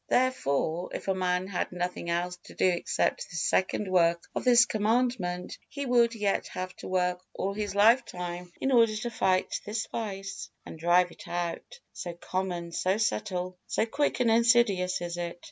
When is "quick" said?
13.85-14.19